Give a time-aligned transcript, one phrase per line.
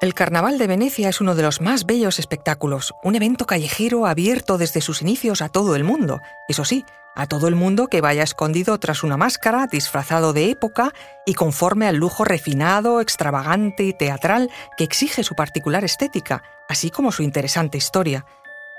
[0.00, 4.56] El Carnaval de Venecia es uno de los más bellos espectáculos, un evento callejero abierto
[4.56, 8.22] desde sus inicios a todo el mundo, eso sí, a todo el mundo que vaya
[8.22, 10.94] escondido tras una máscara, disfrazado de época
[11.26, 17.12] y conforme al lujo refinado, extravagante y teatral que exige su particular estética, así como
[17.12, 18.24] su interesante historia.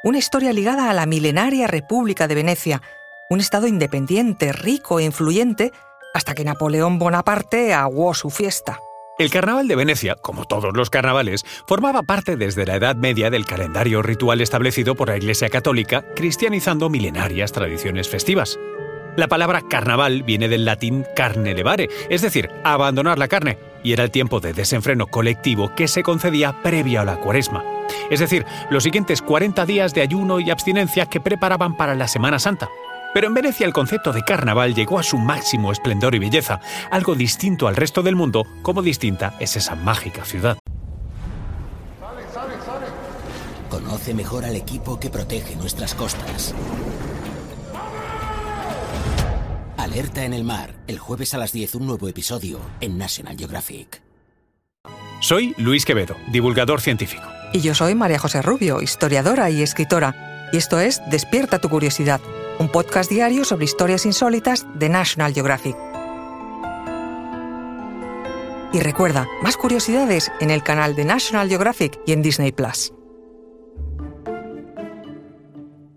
[0.04, 2.82] Una historia ligada a la milenaria República de Venecia,
[3.30, 5.72] un estado independiente, rico e influyente,
[6.16, 8.80] hasta que Napoleón Bonaparte aguó su fiesta.
[9.22, 13.46] El carnaval de Venecia, como todos los carnavales, formaba parte desde la Edad Media del
[13.46, 18.58] calendario ritual establecido por la Iglesia Católica, cristianizando milenarias tradiciones festivas.
[19.18, 24.04] La palabra carnaval viene del latín carne levare, es decir, abandonar la carne, y era
[24.04, 27.64] el tiempo de desenfreno colectivo que se concedía previo a la cuaresma,
[28.10, 32.40] es decir, los siguientes 40 días de ayuno y abstinencia que preparaban para la Semana
[32.40, 32.70] Santa.
[33.14, 37.16] Pero en Venecia el concepto de carnaval llegó a su máximo esplendor y belleza, algo
[37.16, 40.58] distinto al resto del mundo, como distinta es esa mágica ciudad.
[43.70, 46.54] Conoce mejor al equipo que protege nuestras costas.
[49.78, 54.02] Alerta en el mar, el jueves a las 10 un nuevo episodio en National Geographic.
[55.20, 57.24] Soy Luis Quevedo, divulgador científico.
[57.54, 60.50] Y yo soy María José Rubio, historiadora y escritora.
[60.54, 62.22] Y esto es Despierta tu curiosidad
[62.62, 65.76] un podcast diario sobre historias insólitas de National Geographic.
[68.72, 72.94] Y recuerda, más curiosidades en el canal de National Geographic y en Disney Plus.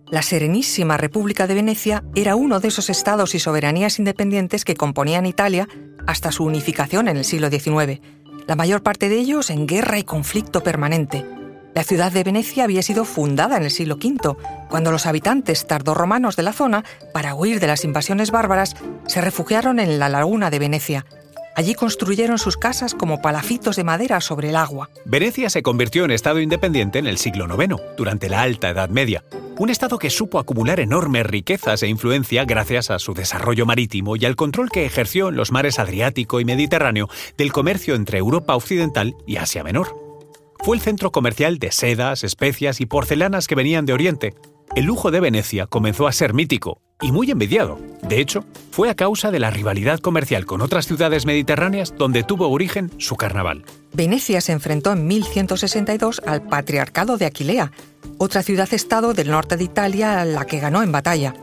[0.08, 5.26] La Serenísima República de Venecia era uno de esos estados y soberanías independientes que componían
[5.26, 5.68] Italia
[6.06, 8.00] hasta su unificación en el siglo XIX,
[8.46, 11.26] la mayor parte de ellos en guerra y conflicto permanente.
[11.74, 14.36] La ciudad de Venecia había sido fundada en el siglo V,
[14.70, 19.80] cuando los habitantes tardorromanos de la zona, para huir de las invasiones bárbaras, se refugiaron
[19.80, 21.04] en la laguna de Venecia.
[21.56, 24.90] Allí construyeron sus casas como palafitos de madera sobre el agua.
[25.04, 29.24] Venecia se convirtió en estado independiente en el siglo IX, durante la Alta Edad Media.
[29.58, 34.24] Un estado que supo acumular enormes riquezas e influencia gracias a su desarrollo marítimo y
[34.24, 39.14] al control que ejerció en los mares Adriático y Mediterráneo del comercio entre Europa Occidental
[39.26, 40.03] y Asia Menor
[40.64, 44.34] fue el centro comercial de sedas, especias y porcelanas que venían de Oriente.
[44.74, 47.78] El lujo de Venecia comenzó a ser mítico y muy envidiado.
[48.00, 52.48] De hecho, fue a causa de la rivalidad comercial con otras ciudades mediterráneas donde tuvo
[52.48, 53.66] origen su carnaval.
[53.92, 57.70] Venecia se enfrentó en 1162 al Patriarcado de Aquilea,
[58.16, 61.34] otra ciudad-estado del norte de Italia a la que ganó en batalla.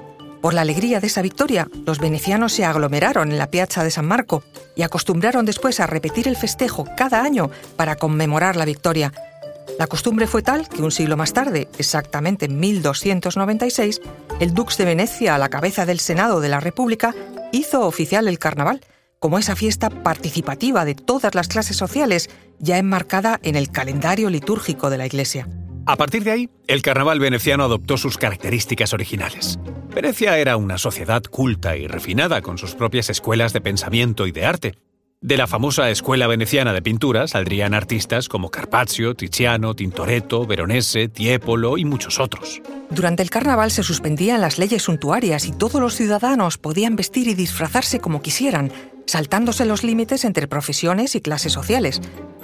[0.41, 4.07] Por la alegría de esa victoria, los venecianos se aglomeraron en la Piazza de San
[4.07, 4.43] Marco
[4.75, 9.13] y acostumbraron después a repetir el festejo cada año para conmemorar la victoria.
[9.77, 14.01] La costumbre fue tal que un siglo más tarde, exactamente en 1296,
[14.39, 17.13] el Dux de Venecia, a la cabeza del Senado de la República,
[17.51, 18.81] hizo oficial el carnaval,
[19.19, 24.89] como esa fiesta participativa de todas las clases sociales, ya enmarcada en el calendario litúrgico
[24.89, 25.47] de la Iglesia.
[25.85, 29.59] A partir de ahí, el carnaval veneciano adoptó sus características originales.
[29.93, 34.45] Venecia era una sociedad culta y refinada con sus propias escuelas de pensamiento y de
[34.45, 34.75] arte.
[35.19, 41.77] De la famosa escuela veneciana de pintura saldrían artistas como Carpaccio, Tiziano, Tintoretto, Veronese, Tiepolo
[41.77, 42.61] y muchos otros.
[42.89, 47.33] Durante el carnaval se suspendían las leyes suntuarias y todos los ciudadanos podían vestir y
[47.33, 48.71] disfrazarse como quisieran,
[49.07, 52.01] saltándose los límites entre profesiones y clases sociales,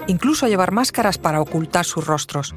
[0.07, 2.53] incluso llevar máscaras para ocultar sus rostros.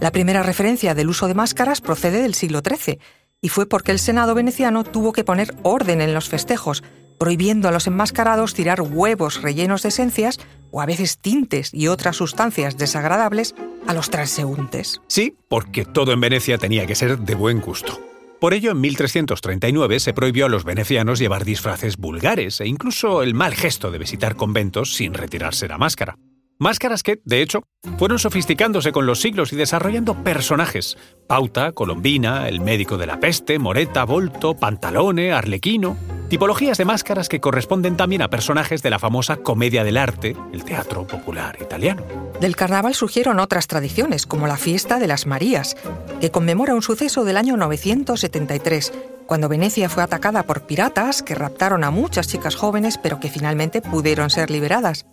[0.00, 2.98] La primera referencia del uso de máscaras procede del siglo XIII
[3.44, 6.82] y fue porque el Senado veneciano tuvo que poner orden en los festejos,
[7.18, 10.40] prohibiendo a los enmascarados tirar huevos rellenos de esencias
[10.70, 13.54] o a veces tintes y otras sustancias desagradables
[13.86, 15.02] a los transeúntes.
[15.08, 18.00] Sí, porque todo en Venecia tenía que ser de buen gusto.
[18.40, 23.34] Por ello, en 1339 se prohibió a los venecianos llevar disfraces vulgares e incluso el
[23.34, 26.16] mal gesto de visitar conventos sin retirarse la máscara.
[26.64, 27.64] Máscaras que, de hecho,
[27.98, 30.96] fueron sofisticándose con los siglos y desarrollando personajes.
[31.28, 35.98] Pauta, Colombina, el médico de la peste, Moreta, Volto, Pantalone, Arlequino.
[36.30, 40.64] Tipologías de máscaras que corresponden también a personajes de la famosa comedia del arte, el
[40.64, 42.02] teatro popular italiano.
[42.40, 45.76] Del carnaval surgieron otras tradiciones, como la fiesta de las Marías,
[46.22, 48.90] que conmemora un suceso del año 973,
[49.26, 53.82] cuando Venecia fue atacada por piratas que raptaron a muchas chicas jóvenes pero que finalmente
[53.82, 55.04] pudieron ser liberadas.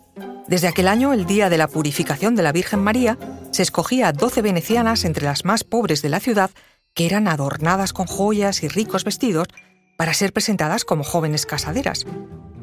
[0.48, 3.18] Desde aquel año, el día de la purificación de la Virgen María,
[3.52, 6.52] se escogía a doce venecianas entre las más pobres de la ciudad
[6.94, 9.48] que eran adornadas con joyas y ricos vestidos
[9.98, 12.06] para ser presentadas como jóvenes casaderas.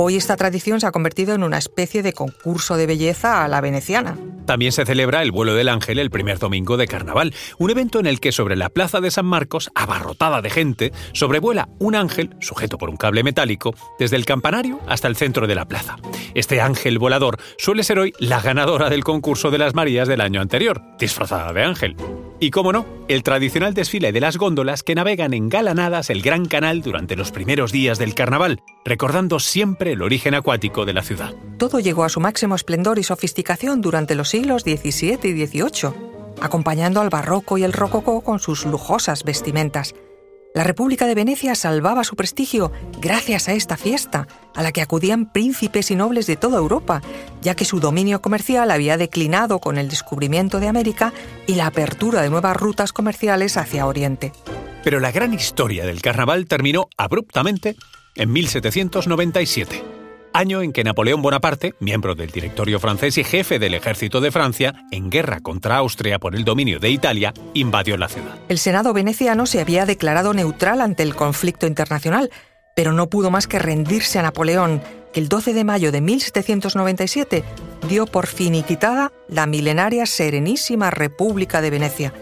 [0.01, 3.61] Hoy esta tradición se ha convertido en una especie de concurso de belleza a la
[3.61, 4.17] veneciana.
[4.47, 8.07] también se celebra el vuelo del ángel el primer domingo de carnaval, un evento en
[8.07, 12.79] el que sobre la plaza de San Marcos, abarrotada de gente, sobrevuela un ángel, sujeto
[12.79, 15.97] por un cable metálico, desde el campanario hasta el centro de la plaza.
[16.33, 20.41] Este ángel volador suele ser hoy la ganadora del concurso de las Marías del año
[20.41, 21.97] anterior, disfrazada de ángel.
[22.41, 26.83] Y cómo no, el tradicional desfile de las góndolas que navegan engalanadas el Gran Canal
[26.83, 31.35] durante los primeros días del carnaval, recordando siempre el origen acuático de la ciudad.
[31.59, 35.91] Todo llegó a su máximo esplendor y sofisticación durante los siglos XVII y XVIII,
[36.41, 39.95] acompañando al barroco y el rococó con sus lujosas vestimentas.
[40.55, 45.31] La República de Venecia salvaba su prestigio gracias a esta fiesta, a la que acudían
[45.31, 47.03] príncipes y nobles de toda Europa,
[47.43, 51.13] ya que su dominio comercial había declinado con el descubrimiento de América
[51.47, 54.33] y la apertura de nuevas rutas comerciales hacia Oriente.
[54.83, 57.77] Pero la gran historia del carnaval terminó abruptamente
[58.15, 59.98] en 1797
[60.39, 64.73] año en que Napoleón Bonaparte, miembro del directorio francés y jefe del ejército de Francia,
[64.93, 68.37] en guerra contra Austria por el dominio de Italia, invadió la ciudad.
[68.49, 72.31] El Senado veneciano se había declarado neutral ante el conflicto internacional,
[72.77, 74.81] pero no pudo más que rendirse a Napoleón,
[75.13, 77.43] que el 12 de mayo de 1797
[77.89, 82.13] dio por finiquitada la milenaria Serenísima República de Venecia.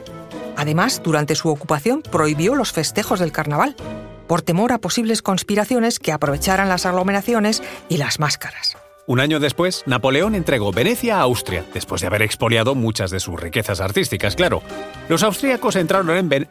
[0.57, 3.77] Además, durante su ocupación prohibió los festejos del carnaval
[4.26, 8.76] por temor a posibles conspiraciones que aprovecharan las aglomeraciones y las máscaras.
[9.06, 13.40] Un año después, Napoleón entregó Venecia a Austria, después de haber expoliado muchas de sus
[13.40, 14.62] riquezas artísticas, claro.
[15.08, 16.49] Los austríacos entraron en,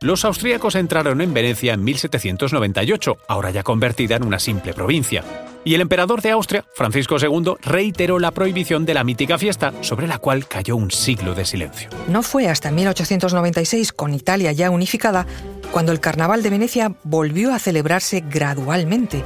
[0.00, 5.24] los austríacos entraron en Venecia en 1798, ahora ya convertida en una simple provincia.
[5.64, 10.06] Y el emperador de Austria, Francisco II, reiteró la prohibición de la mítica fiesta, sobre
[10.06, 11.88] la cual cayó un siglo de silencio.
[12.06, 15.26] No fue hasta 1896, con Italia ya unificada,
[15.74, 19.24] cuando el Carnaval de Venecia volvió a celebrarse gradualmente,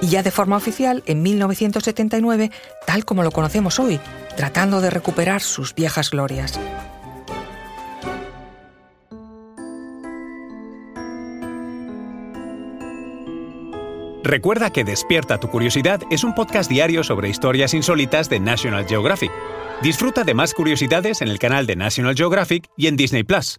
[0.00, 2.52] y ya de forma oficial en 1979,
[2.86, 3.98] tal como lo conocemos hoy,
[4.36, 6.60] tratando de recuperar sus viejas glorias.
[14.22, 19.32] Recuerda que Despierta tu Curiosidad es un podcast diario sobre historias insólitas de National Geographic.
[19.82, 23.58] Disfruta de más curiosidades en el canal de National Geographic y en Disney Plus.